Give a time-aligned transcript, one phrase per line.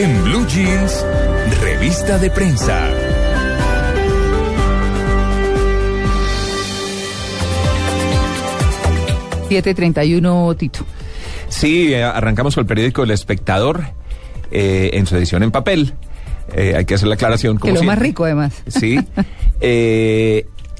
[0.00, 1.04] En Blue Jeans,
[1.60, 2.88] revista de prensa.
[10.16, 10.86] uno Tito.
[11.50, 13.82] Sí, eh, arrancamos con el periódico El Espectador
[14.50, 15.92] eh, en su edición en papel.
[16.54, 17.58] Eh, hay que hacer la aclaración.
[17.58, 18.54] que lo más rico, además.
[18.68, 18.98] Sí.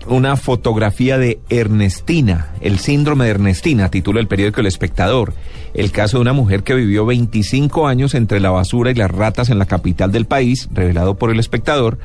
[0.07, 5.35] Una fotografía de Ernestina, el síndrome de Ernestina, titula el periódico El Espectador.
[5.75, 9.51] El caso de una mujer que vivió 25 años entre la basura y las ratas
[9.51, 11.99] en la capital del país, revelado por El Espectador,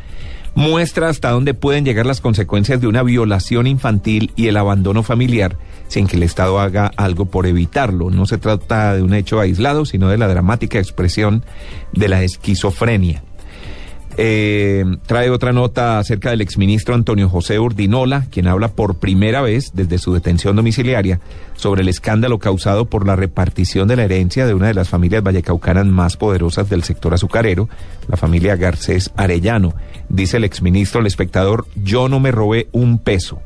[0.56, 5.58] muestra hasta dónde pueden llegar las consecuencias de una violación infantil y el abandono familiar
[5.88, 8.10] sin que el Estado haga algo por evitarlo.
[8.10, 11.44] No se trata de un hecho aislado, sino de la dramática expresión
[11.94, 13.24] de la esquizofrenia.
[14.18, 19.72] Eh, trae otra nota acerca del exministro Antonio José Urdinola, quien habla por primera vez
[19.74, 21.20] desde su detención domiciliaria
[21.56, 25.22] sobre el escándalo causado por la repartición de la herencia de una de las familias
[25.22, 27.68] vallecaucanas más poderosas del sector azucarero,
[28.08, 29.74] la familia Garcés Arellano.
[30.08, 33.42] Dice el exministro al espectador, yo no me robé un peso.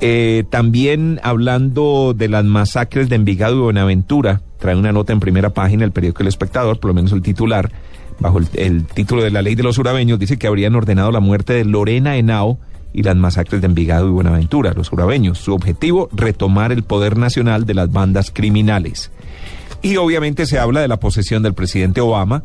[0.00, 5.50] Eh, también hablando de las masacres de Envigado y Buenaventura, trae una nota en primera
[5.50, 7.70] página el periódico El Espectador, por lo menos el titular,
[8.20, 11.52] bajo el, título de la ley de los urabeños, dice que habrían ordenado la muerte
[11.52, 12.58] de Lorena Henao
[12.92, 15.38] y las masacres de Envigado y Buenaventura, los urabeños.
[15.38, 19.10] Su objetivo, retomar el poder nacional de las bandas criminales.
[19.82, 22.44] Y obviamente se habla de la posesión del presidente Obama,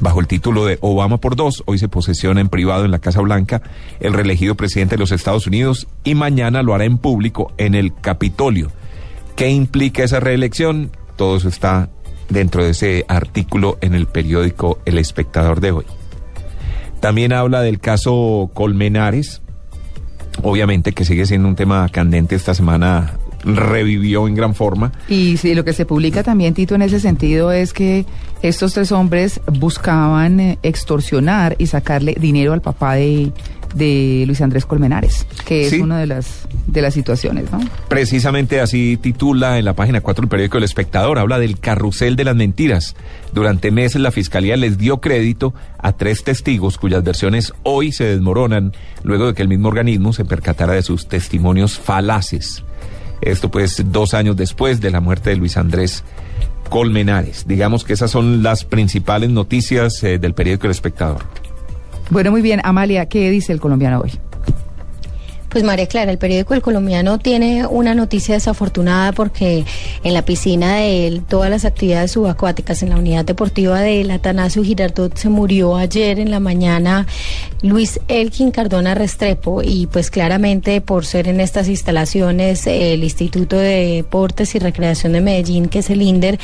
[0.00, 1.62] bajo el título de Obama por dos.
[1.66, 3.62] Hoy se posesiona en privado en la Casa Blanca
[4.00, 7.94] el reelegido presidente de los Estados Unidos y mañana lo hará en público en el
[7.94, 8.70] Capitolio.
[9.36, 10.90] ¿Qué implica esa reelección?
[11.16, 11.90] Todo eso está
[12.30, 15.84] dentro de ese artículo en el periódico El Espectador de hoy.
[17.00, 19.42] También habla del caso Colmenares,
[20.42, 24.92] obviamente que sigue siendo un tema candente esta semana revivió en gran forma.
[25.08, 28.04] Y sí, lo que se publica también, Tito, en ese sentido es que
[28.42, 33.32] estos tres hombres buscaban eh, extorsionar y sacarle dinero al papá de,
[33.74, 37.60] de Luis Andrés Colmenares, que es una de las, de las situaciones, ¿no?
[37.88, 42.24] Precisamente así titula en la página 4 del periódico El Espectador, habla del carrusel de
[42.24, 42.96] las mentiras.
[43.32, 48.72] Durante meses la Fiscalía les dio crédito a tres testigos cuyas versiones hoy se desmoronan
[49.02, 52.64] luego de que el mismo organismo se percatara de sus testimonios falaces.
[53.20, 56.04] Esto pues dos años después de la muerte de Luis Andrés
[56.68, 57.46] Colmenares.
[57.46, 61.22] Digamos que esas son las principales noticias eh, del periódico El Espectador.
[62.10, 62.60] Bueno, muy bien.
[62.64, 64.12] Amalia, ¿qué dice el colombiano hoy?
[65.50, 69.64] Pues María Clara, el periódico El Colombiano tiene una noticia desafortunada porque
[70.04, 75.16] en la piscina de todas las actividades subacuáticas en la unidad deportiva del Atanasio Girardot
[75.16, 77.08] se murió ayer en la mañana.
[77.62, 83.96] Luis Elkin Cardona Restrepo y pues claramente por ser en estas instalaciones el Instituto de
[83.96, 86.38] Deportes y Recreación de Medellín, que es el INDER,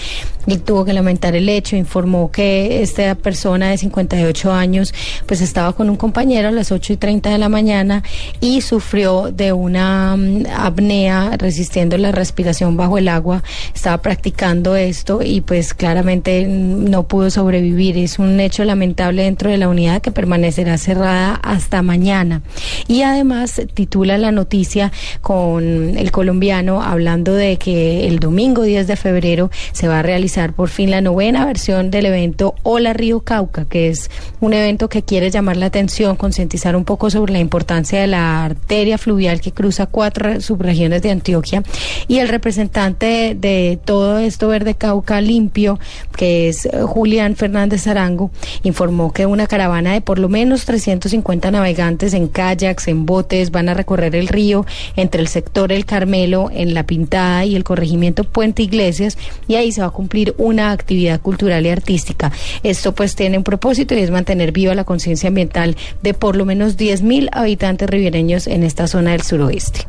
[0.49, 4.93] él tuvo que lamentar el hecho, informó que esta persona de 58 años
[5.27, 8.03] pues estaba con un compañero a las 8 y 30 de la mañana
[8.41, 13.43] y sufrió de una mm, apnea resistiendo la respiración bajo el agua,
[13.75, 17.99] estaba practicando esto y pues claramente no pudo sobrevivir.
[17.99, 22.41] Es un hecho lamentable dentro de la unidad que permanecerá cerrada hasta mañana.
[22.89, 24.91] Y además titula la noticia
[25.21, 30.55] con el colombiano hablando de que el domingo 10 de febrero se va a realizar
[30.55, 35.03] por fin la novena versión del evento Hola Río Cauca, que es un evento que
[35.03, 39.53] quiere llamar la atención, concientizar un poco sobre la importancia de la arteria fluvial que
[39.53, 41.63] cruza cuatro subregiones de Antioquia
[42.09, 45.79] y el representante de, todo esto Verde Cauca Limpio,
[46.17, 48.31] que es eh, Julián Fernández Arango,
[48.63, 53.69] informó que una caravana de por lo menos 350 navegantes en kayaks, en botes, van
[53.69, 54.65] a recorrer el río
[54.95, 59.19] entre el sector El Carmelo, en La Pintada y el corregimiento Puente Iglesias
[59.49, 62.33] y ahí se va a cumplir una actividad cultural y artística.
[62.63, 66.45] Esto pues tiene un propósito y es mantener viva la conciencia ambiental de por lo
[66.45, 69.89] menos 10.000 habitantes ribereños en esta zona del suroeste.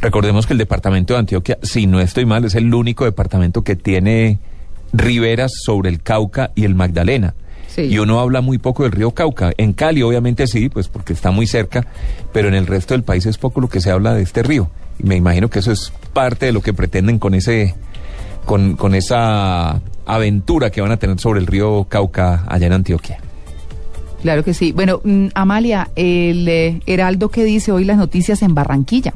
[0.00, 3.76] Recordemos que el departamento de Antioquia, si no estoy mal, es el único departamento que
[3.76, 4.40] tiene
[4.92, 7.34] riberas sobre el Cauca y el Magdalena.
[7.76, 9.52] Y uno habla muy poco del río Cauca.
[9.56, 11.86] En Cali, obviamente sí, pues porque está muy cerca,
[12.32, 14.68] pero en el resto del país es poco lo que se habla de este río.
[14.98, 17.76] Y me imagino que eso es parte de lo que pretenden con ese,
[18.44, 23.20] con, con esa aventura que van a tener sobre el río Cauca allá en Antioquia.
[24.22, 24.72] Claro que sí.
[24.72, 29.14] Bueno, mm, Amalia, el eh, Heraldo que dice hoy las noticias en Barranquilla.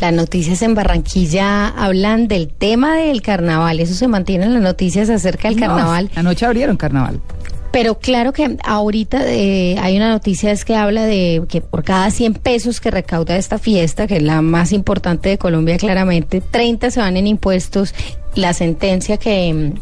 [0.00, 3.80] Las noticias en Barranquilla hablan del tema del carnaval.
[3.80, 6.10] Eso se mantiene en las noticias acerca del carnaval.
[6.14, 7.20] Anoche abrieron carnaval.
[7.70, 12.10] Pero claro que ahorita eh, hay una noticia es que habla de que por cada
[12.10, 16.90] 100 pesos que recauda esta fiesta, que es la más importante de Colombia claramente, 30
[16.90, 17.94] se van en impuestos.
[18.34, 19.72] La sentencia que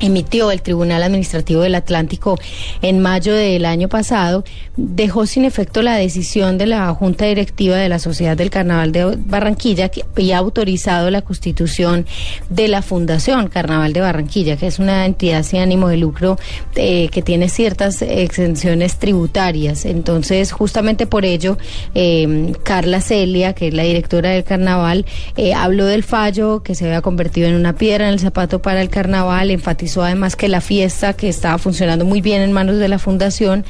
[0.00, 2.38] emitió el Tribunal Administrativo del Atlántico
[2.82, 4.44] en mayo del año pasado,
[4.76, 9.16] dejó sin efecto la decisión de la Junta Directiva de la Sociedad del Carnaval de
[9.16, 12.06] Barranquilla que había autorizado la constitución
[12.48, 16.38] de la Fundación Carnaval de Barranquilla, que es una entidad sin ánimo de lucro
[16.74, 19.84] eh, que tiene ciertas exenciones tributarias.
[19.84, 21.58] Entonces, justamente por ello,
[21.94, 25.04] eh, Carla Celia, que es la directora del Carnaval,
[25.36, 28.80] eh, habló del fallo que se había convertido en una piedra en el zapato para
[28.80, 32.88] el Carnaval, enfatizó además que la fiesta, que estaba funcionando muy bien en manos de
[32.88, 33.64] la fundación,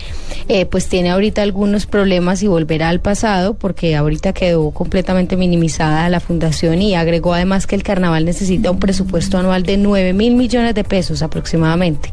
[0.49, 6.09] eh, pues tiene ahorita algunos problemas y volverá al pasado, porque ahorita quedó completamente minimizada
[6.09, 10.35] la fundación y agregó además que el carnaval necesita un presupuesto anual de 9 mil
[10.35, 12.11] millones de pesos aproximadamente.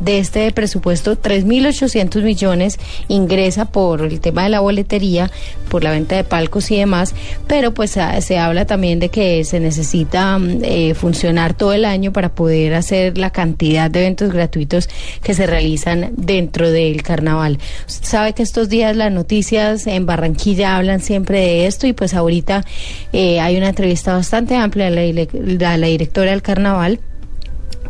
[0.00, 2.78] De este presupuesto, 3.800 millones
[3.08, 5.30] ingresa por el tema de la boletería,
[5.68, 7.14] por la venta de palcos y demás,
[7.46, 11.84] pero pues ah, se habla también de que se necesita mm, eh, funcionar todo el
[11.84, 14.88] año para poder hacer la cantidad de eventos gratuitos
[15.22, 17.58] que se realizan dentro del carnaval.
[17.86, 22.64] sabe que estos días las noticias en Barranquilla hablan siempre de esto y pues ahorita
[23.12, 27.00] eh, hay una entrevista bastante amplia a la, la directora del carnaval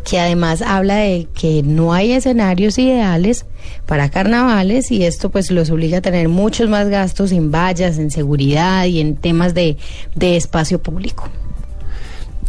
[0.09, 3.45] que además habla de que no hay escenarios ideales
[3.87, 8.11] para carnavales y esto pues los obliga a tener muchos más gastos en vallas, en
[8.11, 9.77] seguridad y en temas de,
[10.15, 11.29] de espacio público.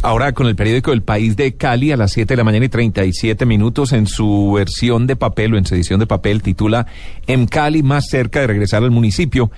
[0.02, 2.70] Ahora con el periódico El País de Cali a las 7 de la mañana y
[2.70, 6.86] 37 minutos en su versión de papel o en su edición de papel titula
[7.26, 9.50] En Cali más cerca de regresar al municipio.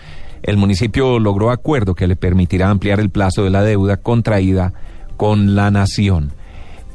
[0.42, 4.72] El municipio logró acuerdo que le permitirá ampliar el plazo de la deuda contraída
[5.16, 6.32] con la nación.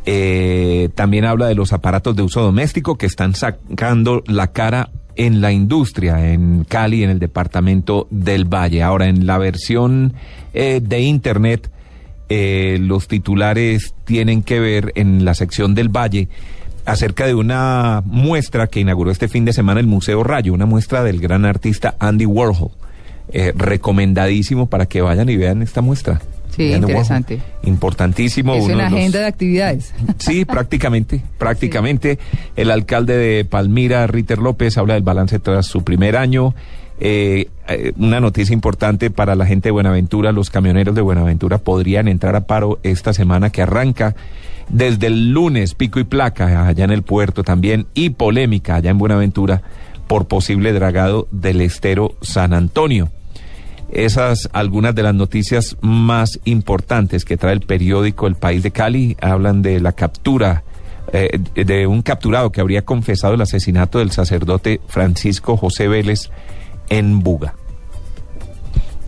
[0.05, 5.39] Eh, también habla de los aparatos de uso doméstico que están sacando la cara en
[5.39, 8.83] la industria en Cali, en el departamento del Valle.
[8.83, 10.13] Ahora, en la versión
[10.53, 11.71] eh, de Internet,
[12.29, 16.27] eh, los titulares tienen que ver en la sección del Valle
[16.85, 21.03] acerca de una muestra que inauguró este fin de semana el Museo Rayo, una muestra
[21.03, 22.71] del gran artista Andy Warhol.
[23.29, 26.21] Eh, recomendadísimo para que vayan y vean esta muestra.
[26.55, 27.39] Sí, interesante.
[27.63, 28.55] Importantísimo.
[28.55, 29.93] Es una agenda de actividades.
[30.17, 32.19] Sí, prácticamente, prácticamente.
[32.55, 36.55] El alcalde de Palmira, Ritter López, habla del balance tras su primer año.
[36.99, 42.07] Eh, eh, una noticia importante para la gente de Buenaventura, los camioneros de Buenaventura podrían
[42.07, 44.15] entrar a paro esta semana que arranca
[44.69, 48.97] desde el lunes, pico y placa allá en el puerto también y polémica allá en
[48.97, 49.61] Buenaventura
[50.07, 53.09] por posible dragado del estero San Antonio.
[53.91, 59.15] Esas algunas de las noticias más importantes que trae el periódico El País de Cali
[59.21, 60.63] hablan de la captura
[61.13, 66.29] eh, de un capturado que habría confesado el asesinato del sacerdote Francisco José Vélez
[66.89, 67.53] en Buga.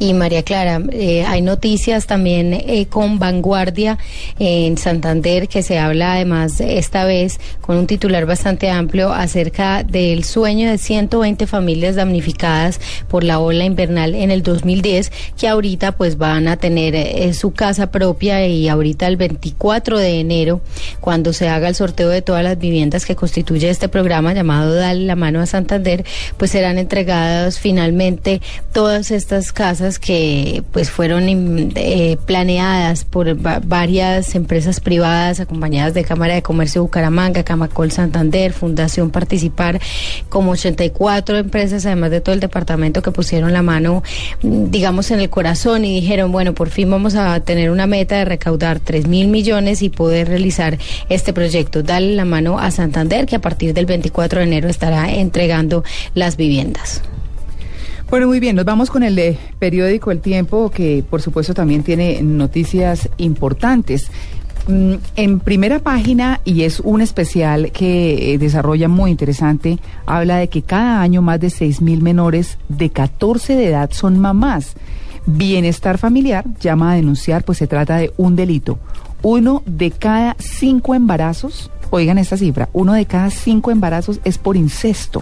[0.01, 3.97] Y María Clara, eh, hay noticias también eh, con vanguardia
[4.39, 10.23] en Santander que se habla además esta vez con un titular bastante amplio acerca del
[10.23, 12.79] sueño de 120 familias damnificadas
[13.09, 17.51] por la ola invernal en el 2010 que ahorita pues van a tener eh, su
[17.51, 20.61] casa propia y ahorita el 24 de enero
[21.01, 25.03] cuando se haga el sorteo de todas las viviendas que constituye este programa llamado Dale
[25.03, 26.05] la mano a Santander
[26.37, 28.41] pues serán entregadas finalmente
[28.71, 36.35] todas estas casas que pues fueron eh, planeadas por varias empresas privadas acompañadas de Cámara
[36.35, 39.79] de Comercio de Bucaramanga, Camacol Santander, Fundación Participar,
[40.29, 44.03] como 84 empresas, además de todo el departamento que pusieron la mano,
[44.43, 48.17] mm, digamos, en el corazón y dijeron, bueno, por fin vamos a tener una meta
[48.17, 51.81] de recaudar 3 mil millones y poder realizar este proyecto.
[51.81, 55.83] Dale la mano a Santander, que a partir del 24 de enero estará entregando
[56.13, 57.01] las viviendas.
[58.09, 62.23] Bueno, muy bien, nos vamos con el periódico El Tiempo, que por supuesto también tiene
[62.23, 64.09] noticias importantes.
[64.67, 70.49] Mm, en primera página, y es un especial que eh, desarrolla muy interesante, habla de
[70.49, 74.73] que cada año más de 6 mil menores de 14 de edad son mamás.
[75.27, 78.79] Bienestar familiar llama a denunciar, pues se trata de un delito.
[79.21, 84.57] Uno de cada cinco embarazos, oigan esta cifra, uno de cada cinco embarazos es por
[84.57, 85.21] incesto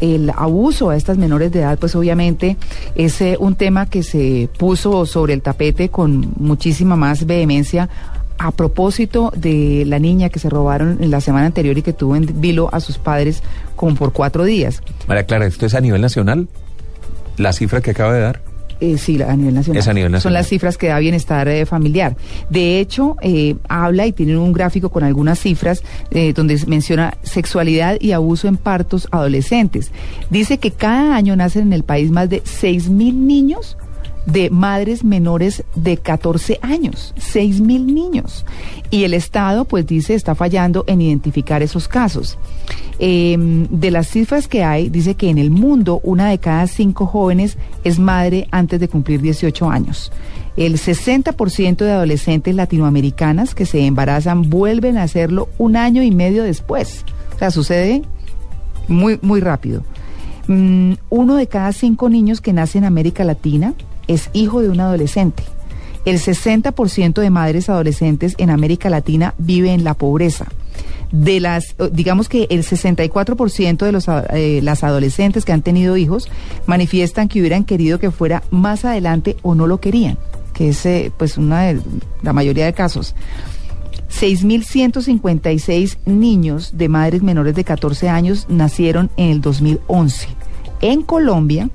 [0.00, 2.56] el abuso a estas menores de edad, pues obviamente
[2.94, 7.88] es eh, un tema que se puso sobre el tapete con muchísima más vehemencia
[8.38, 12.16] a propósito de la niña que se robaron en la semana anterior y que tuvo
[12.16, 13.42] en vilo a sus padres
[13.74, 14.82] como por cuatro días.
[15.08, 16.48] María Clara, ¿esto es a nivel nacional?
[17.36, 18.47] ¿La cifra que acaba de dar?
[18.80, 19.80] Eh, sí, a nivel nacional.
[19.80, 20.22] Es a nivel nacional.
[20.22, 22.16] Son las cifras que da bienestar eh, familiar.
[22.48, 27.96] De hecho, eh, habla y tiene un gráfico con algunas cifras eh, donde menciona sexualidad
[28.00, 29.90] y abuso en partos adolescentes.
[30.30, 33.76] Dice que cada año nacen en el país más de 6 mil niños
[34.26, 38.44] de madres menores de 14 años, 6 mil niños.
[38.90, 42.38] Y el Estado, pues dice, está fallando en identificar esos casos.
[43.00, 47.06] Em, de las cifras que hay, dice que en el mundo una de cada cinco
[47.06, 50.10] jóvenes es madre antes de cumplir 18 años.
[50.56, 56.42] El 60% de adolescentes latinoamericanas que se embarazan vuelven a hacerlo un año y medio
[56.42, 57.04] después.
[57.36, 58.02] O sea, sucede
[58.88, 59.84] muy, muy rápido.
[60.48, 63.74] Mm, uno de cada cinco niños que nace en América Latina
[64.08, 65.44] es hijo de un adolescente.
[66.04, 70.46] El 60% de madres adolescentes en América Latina vive en la pobreza.
[71.10, 76.28] De las, digamos que el 64% de los, eh, las adolescentes que han tenido hijos
[76.66, 80.18] manifiestan que hubieran querido que fuera más adelante o no lo querían,
[80.52, 81.80] que es eh, pues una de
[82.22, 83.14] la mayoría de casos.
[84.10, 90.28] 6.156 niños de madres menores de 14 años nacieron en el 2011.
[90.80, 91.70] En Colombia,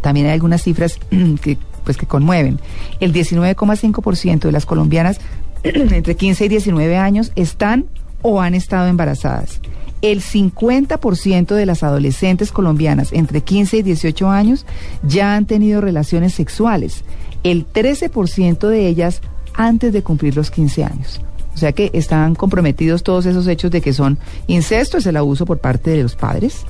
[0.00, 0.98] también hay algunas cifras
[1.42, 2.60] que, pues, que conmueven.
[3.00, 5.20] El 19,5% de las colombianas
[5.62, 7.86] entre 15 y 19 años están
[8.26, 9.60] o han estado embarazadas.
[10.02, 14.66] El 50% de las adolescentes colombianas entre 15 y 18 años
[15.04, 17.04] ya han tenido relaciones sexuales.
[17.44, 19.20] El 13% de ellas
[19.54, 21.20] antes de cumplir los 15 años.
[21.54, 24.18] O sea que están comprometidos todos esos hechos de que son
[24.48, 26.64] incesto, es el abuso por parte de los padres,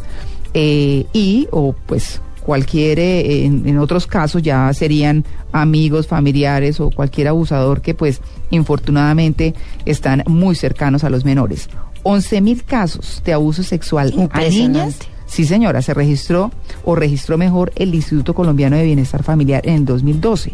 [0.52, 7.26] eh, y o pues cualquier, eh, en, otros casos ya serían amigos, familiares o cualquier
[7.26, 9.52] abusador que pues infortunadamente
[9.84, 11.68] están muy cercanos a los menores.
[12.04, 14.96] 11 mil casos de abuso sexual a niñas.
[15.26, 16.52] Sí, señora, se registró
[16.84, 20.52] o registró mejor el Instituto Colombiano de Bienestar Familiar en 2012.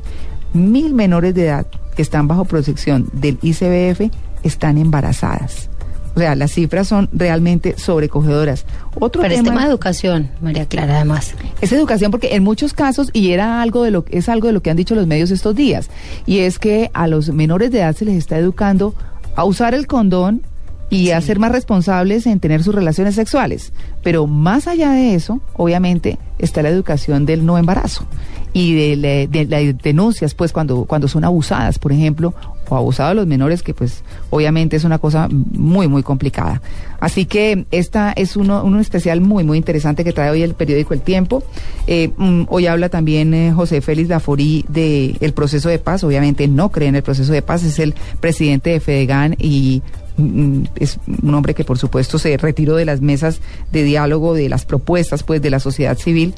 [0.54, 4.10] Mil menores de edad que están bajo protección del ICBF
[4.42, 5.68] están embarazadas.
[6.14, 8.66] O sea, las cifras son realmente sobrecogedoras.
[8.94, 11.34] Otro Pero tema, es tema de educación, María Clara, además.
[11.60, 14.62] Es educación porque en muchos casos, y era algo de lo es algo de lo
[14.62, 15.88] que han dicho los medios estos días,
[16.26, 18.94] y es que a los menores de edad se les está educando
[19.36, 20.42] a usar el condón
[20.92, 23.72] y a ser más responsables en tener sus relaciones sexuales.
[24.02, 28.06] Pero más allá de eso, obviamente, está la educación del no embarazo
[28.52, 32.34] y de, las denuncias, pues, cuando, cuando son abusadas, por ejemplo,
[32.72, 36.62] o abusados los menores, que pues obviamente es una cosa muy, muy complicada.
[37.00, 40.94] Así que esta es uno, uno especial muy, muy interesante que trae hoy el periódico
[40.94, 41.42] El Tiempo.
[41.86, 46.02] Eh, mm, hoy habla también eh, José Félix Laforí del el proceso de paz.
[46.04, 49.82] Obviamente no cree en el proceso de paz, es el presidente de Fedegan y
[50.76, 53.40] es un hombre que por supuesto se retiró de las mesas
[53.72, 56.34] de diálogo, de las propuestas pues de la sociedad civil,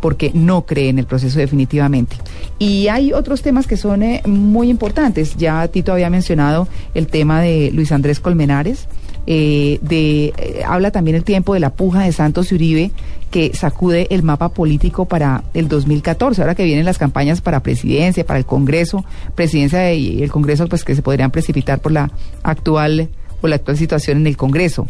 [0.00, 2.16] porque no cree en el proceso definitivamente.
[2.58, 5.36] Y hay otros temas que son eh, muy importantes.
[5.36, 8.86] Ya Tito había mencionado el tema de Luis Andrés Colmenares.
[9.28, 12.90] Eh, de, eh, habla también el tiempo de la puja de Santos y Uribe
[13.30, 18.24] que sacude el mapa político para el 2014, ahora que vienen las campañas para presidencia,
[18.24, 19.04] para el Congreso,
[19.34, 22.10] presidencia y el Congreso pues que se podrían precipitar por la
[22.42, 23.08] actual
[23.42, 24.86] o la actual situación en el Congreso.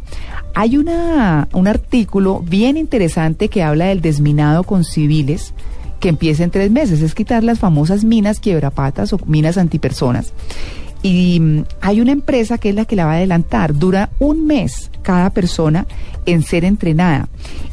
[0.55, 5.53] Hay una, un artículo bien interesante que habla del desminado con civiles
[6.01, 10.33] que empieza en tres meses, es quitar las famosas minas quiebrapatas o minas antipersonas.
[11.07, 13.79] Y mm, hay una empresa que es la que la va a adelantar.
[13.79, 15.87] Dura un mes cada persona
[16.27, 17.29] en ser entrenada.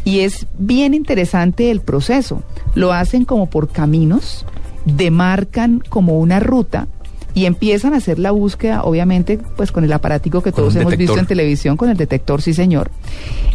[0.06, 2.44] Y es bien interesante el proceso.
[2.76, 4.46] Lo hacen como por caminos,
[4.86, 6.88] demarcan como una ruta
[7.34, 11.18] y empiezan a hacer la búsqueda, obviamente, pues con el aparático que todos hemos visto
[11.18, 12.92] en televisión, con el detector, sí señor.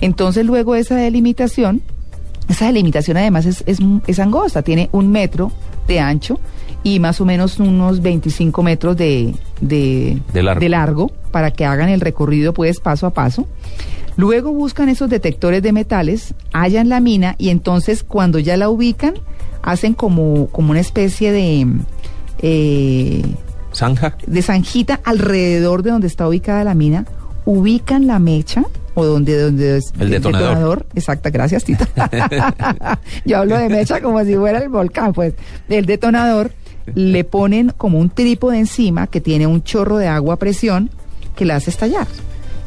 [0.01, 1.83] Entonces luego esa delimitación,
[2.49, 5.53] esa delimitación además es, es, angosta, tiene un metro
[5.87, 6.41] de ancho
[6.83, 10.61] y más o menos unos 25 metros de, de, largo.
[10.61, 11.13] de, largo.
[11.31, 13.47] para que hagan el recorrido pues paso a paso.
[14.17, 19.15] Luego buscan esos detectores de metales, hallan la mina y entonces cuando ya la ubican,
[19.63, 21.67] hacen como, como una especie de...
[22.41, 23.23] Eh,
[23.73, 24.17] Zanja.
[24.27, 27.05] De zanjita alrededor de donde está ubicada la mina,
[27.45, 30.87] ubican la mecha o donde, donde es el, detonador.
[30.95, 31.87] Exacta, gracias, Tita.
[33.25, 35.35] Yo hablo de mecha como si fuera el volcán, pues.
[35.69, 36.51] El detonador
[36.95, 40.91] le ponen como un trípode encima que tiene un chorro de agua a presión
[41.37, 42.07] que la hace estallar.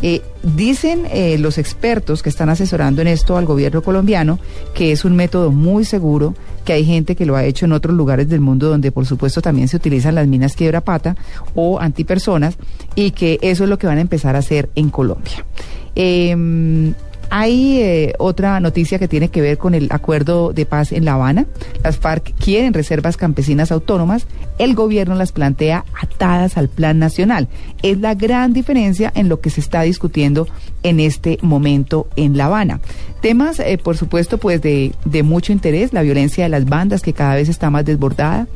[0.03, 4.39] Eh, dicen eh, los expertos que están asesorando en esto al gobierno colombiano
[4.73, 6.33] que es un método muy seguro,
[6.65, 9.43] que hay gente que lo ha hecho en otros lugares del mundo donde por supuesto
[9.43, 11.15] también se utilizan las minas quiebra pata
[11.53, 12.55] o antipersonas
[12.95, 15.45] y que eso es lo que van a empezar a hacer en Colombia.
[15.93, 16.95] Em,
[17.33, 21.13] Hay eh, otra noticia que tiene que ver con el acuerdo de paz en La
[21.13, 21.45] Habana.
[21.81, 24.27] Las FARC quieren reservas campesinas autónomas.
[24.57, 27.47] El gobierno las plantea atadas al plan nacional.
[27.83, 30.45] Es la gran diferencia en lo que se está discutiendo
[30.83, 32.81] en este momento en La Habana.
[33.21, 37.13] Temas, eh, por supuesto, pues de, de, mucho interés, la violencia de las bandas que
[37.13, 38.50] cada vez está más desbordada.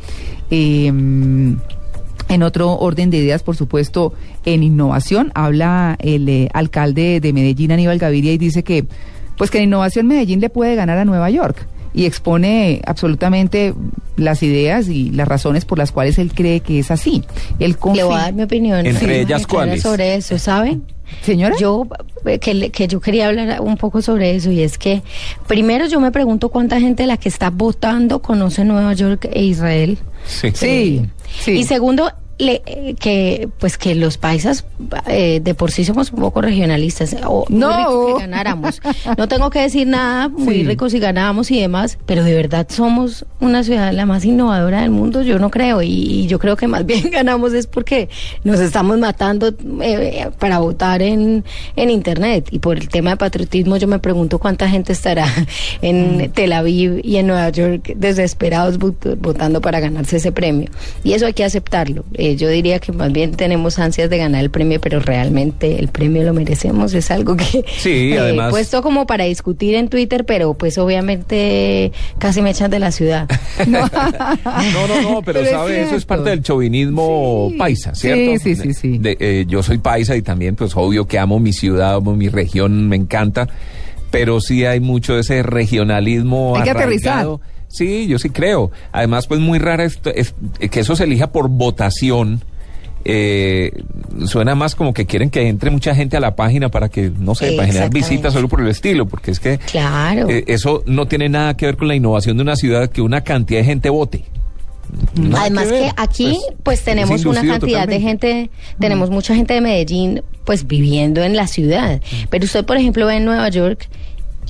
[0.52, 0.92] Eh,
[2.30, 4.14] en otro orden de ideas, por supuesto,
[4.46, 8.86] en innovación, habla el eh, alcalde de Medellín, Aníbal Gaviria, y dice que,
[9.38, 13.74] pues que en innovación Medellín le puede ganar a Nueva York y expone absolutamente
[14.18, 17.24] las ideas y las razones por las cuales él cree que es así.
[17.58, 18.86] Él le voy a dar mi opinión.
[18.86, 19.82] Entre ellas, ¿cuáles?
[19.82, 20.84] Sobre eso, ¿saben?
[21.22, 21.56] Señora.
[21.58, 21.88] Yo,
[22.26, 25.04] eh, que, que, yo quería hablar un poco sobre eso y es que,
[25.48, 29.44] primero yo me pregunto cuánta gente de la que está votando conoce Nueva York e
[29.44, 29.98] Israel.
[30.26, 30.52] Sí.
[30.54, 31.06] sí.
[31.40, 31.52] sí.
[31.52, 34.66] Y segundo, le, que pues que los paisas
[35.08, 37.68] eh, de por sí somos un poco regionalistas o no.
[37.68, 38.82] muy ricos que ganáramos.
[39.18, 43.26] No tengo que decir nada muy ricos si ganábamos y demás pero de verdad somos
[43.40, 46.86] una ciudad la más innovadora del mundo yo no creo y, yo creo que más
[46.88, 48.10] bien ganamos es porque
[48.44, 51.44] nos estamos matando eh, para votar en,
[51.76, 52.48] en internet.
[52.52, 55.28] Y por el tema de patriotismo yo me pregunto cuánta gente estará
[55.82, 56.30] en mm.
[56.30, 60.70] Tel Aviv y en Nueva York desesperados votando para ganarse ese premio.
[61.04, 62.06] Y eso hay que aceptarlo.
[62.14, 65.90] eh, yo diría que más bien tenemos ansias de ganar el premio, pero realmente el
[65.90, 66.94] premio lo merecemos.
[66.94, 68.52] Es algo que sí, he además...
[68.52, 73.28] puesto como para discutir en Twitter, pero pues obviamente casi me echan de la ciudad.
[73.68, 73.88] no,
[74.88, 78.44] no, no, pero, sabe, eso es parte del chauvinismo paisa, ¿cierto?
[78.44, 79.00] Sí, sí, sí.
[79.04, 82.88] Eh, yo soy paisa y también, pues obvio que amo mi ciudad, amo mi región,
[82.88, 83.48] me encanta,
[84.12, 86.56] pero sí hay mucho de ese regionalismo.
[86.56, 87.28] Hay que aterrizar.
[87.76, 88.72] Sí, yo sí creo.
[88.94, 90.34] Además, pues muy rara esto, es,
[90.72, 92.42] que eso se elija por votación.
[93.04, 93.72] Eh,
[94.26, 97.36] suena más como que quieren que entre mucha gente a la página para que, no
[97.36, 100.30] sé, para generar visitas solo por el estilo, porque es que claro.
[100.30, 103.22] Eh, eso no tiene nada que ver con la innovación de una ciudad que una
[103.22, 104.24] cantidad de gente vote.
[105.36, 110.24] Además que, aquí pues, pues tenemos una cantidad de gente, tenemos mucha gente de Medellín
[110.46, 113.90] pues viviendo en la ciudad, pero usted por ejemplo ve en Nueva York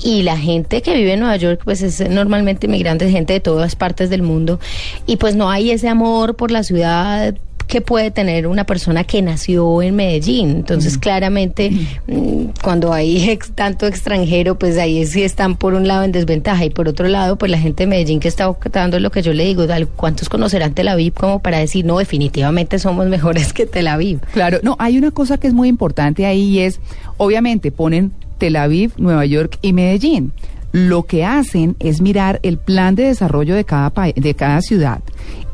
[0.04, 3.76] y la gente que vive en Nueva York pues es normalmente inmigrantes, gente de todas
[3.76, 4.60] partes del mundo
[5.06, 7.36] y pues no hay ese amor por la ciudad
[7.68, 10.52] que puede tener una persona que nació en Medellín.
[10.52, 11.72] Entonces, claramente,
[12.08, 16.70] mm, cuando hay tanto extranjero, pues ahí sí están por un lado en desventaja y
[16.70, 19.46] por otro lado, pues la gente de Medellín que está votando lo que yo le
[19.46, 24.20] digo, ¿cuántos conocerán Tel Aviv como para decir, no, definitivamente somos mejores que Tel Aviv?
[24.34, 26.80] Claro, no, hay una cosa que es muy importante ahí y es,
[27.18, 28.12] obviamente, ponen
[28.46, 30.32] Tel Aviv, Nueva York y Medellín.
[30.72, 35.00] Lo que hacen es mirar el plan de desarrollo de cada, de cada ciudad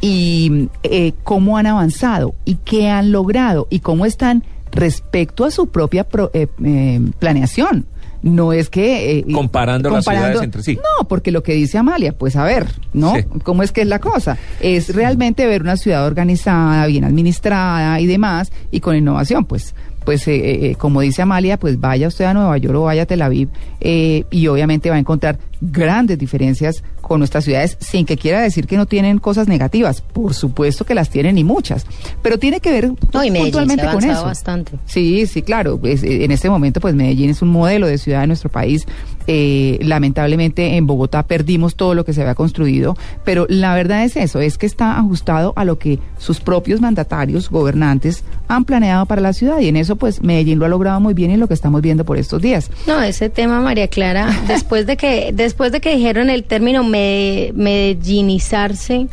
[0.01, 5.67] y eh, cómo han avanzado y qué han logrado y cómo están respecto a su
[5.67, 7.86] propia eh, eh, planeación.
[8.23, 9.25] No es que...
[9.34, 10.75] comparando, las ciudades entre sí.
[10.75, 13.13] No, porque lo que dice Amalia, pues a ver, ¿no?
[13.43, 14.38] ¿Cómo es que es la cosa?
[14.60, 19.73] Es realmente ver una ciudad organizada, bien administrada y demás, y con innovación, pues
[20.05, 23.05] pues eh, eh, como dice Amalia, pues vaya usted a Nueva York o vaya a
[23.05, 28.17] Tel Aviv eh, y obviamente va a encontrar grandes diferencias con nuestras ciudades, sin que
[28.17, 30.01] quiera decir que no tienen cosas negativas.
[30.01, 31.85] Por supuesto que las tienen y muchas,
[32.21, 34.23] pero tiene que ver no, y puntualmente con eso.
[34.23, 34.73] Bastante.
[34.85, 35.79] Sí, sí, claro.
[35.83, 38.87] en este momento, pues Medellín es un modelo de ciudad de nuestro país.
[39.27, 44.39] Lamentablemente en Bogotá perdimos todo lo que se había construido, pero la verdad es eso,
[44.39, 49.34] es que está ajustado a lo que sus propios mandatarios, gobernantes, han planeado para la
[49.34, 51.81] ciudad y en eso pues Medellín lo ha logrado muy bien y lo que estamos
[51.81, 52.69] viendo por estos días.
[52.88, 59.07] No, ese tema, María Clara, después de que, después de que dijeron el término medellinizarse,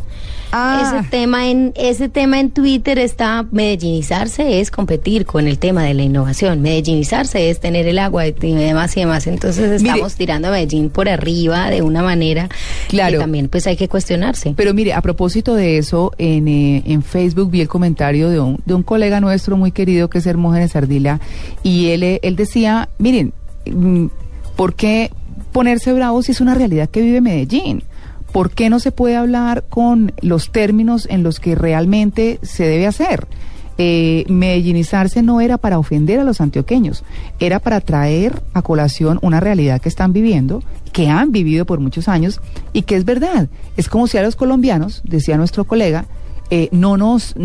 [0.53, 0.95] ah.
[0.99, 5.95] ese tema en, ese tema en Twitter está, medellinizarse es competir con el tema de
[5.95, 10.51] la innovación, medellinizarse es tener el agua y demás y demás, entonces estamos tirando a
[10.51, 12.49] Medellín por arriba de una manera
[12.89, 13.13] claro.
[13.13, 14.55] que también pues hay que cuestionarse.
[14.57, 18.61] Pero mire, a propósito de eso, en, eh, en Facebook vi el comentario de un,
[18.65, 21.21] de un colega nuestro muy querido que es Hermógenes Ardila
[21.63, 23.33] y él, él decía, miren,
[23.71, 24.07] mm,
[24.57, 25.11] ¿por qué
[25.53, 27.83] ponerse bravo si es una realidad que vive Medellín?
[28.33, 32.87] ¿Por qué no se puede hablar con los términos en los que realmente se debe
[32.87, 33.27] hacer?
[33.81, 37.05] Eh, medellinizarse no era para ofender a los antioqueños,
[37.39, 42.09] era para traer a colación una realidad que están viviendo, que han vivido por muchos
[42.09, 42.41] años
[42.73, 43.49] y que es verdad.
[43.77, 46.07] Es como si a los colombianos, decía nuestro colega,
[46.51, 47.37] eh, no nos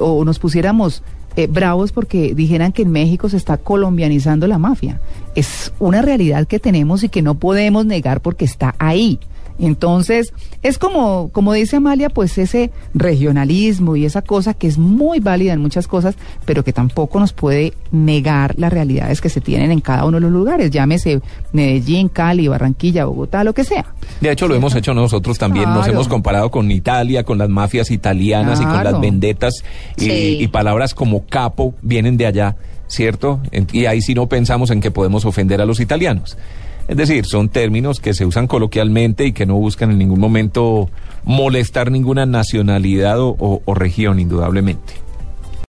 [0.00, 1.04] o nos pusiéramos
[1.36, 5.00] eh, bravos porque dijeran que en México se está colombianizando la mafia.
[5.34, 9.18] Es una realidad que tenemos y que no podemos negar porque está ahí.
[9.62, 15.20] Entonces, es como, como dice Amalia, pues ese regionalismo y esa cosa que es muy
[15.20, 16.14] válida en muchas cosas,
[16.46, 20.22] pero que tampoco nos puede negar las realidades que se tienen en cada uno de
[20.22, 21.20] los lugares, llámese
[21.52, 23.84] Medellín, Cali, Barranquilla, Bogotá, lo que sea.
[24.22, 27.90] De hecho, lo hemos hecho nosotros también, nos hemos comparado con Italia, con las mafias
[27.90, 29.62] italianas y con las vendetas
[29.98, 30.38] y, Sí.
[30.40, 32.56] y palabras como capo vienen de allá,
[32.90, 33.40] ¿cierto?
[33.72, 36.36] Y ahí sí no pensamos en que podemos ofender a los italianos.
[36.88, 40.90] Es decir, son términos que se usan coloquialmente y que no buscan en ningún momento
[41.24, 44.94] molestar ninguna nacionalidad o- o región, indudablemente.